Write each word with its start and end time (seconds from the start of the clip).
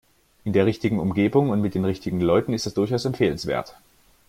In 0.45 0.53
der 0.53 0.65
richtigen 0.65 0.99
Umgebung 0.99 1.49
und 1.51 1.61
mit 1.61 1.75
den 1.75 1.85
richtigen 1.85 2.21
Leuten 2.21 2.53
ist 2.53 2.65
das 2.65 2.73
durchaus 2.73 3.05
empfehlenswert. 3.05 3.75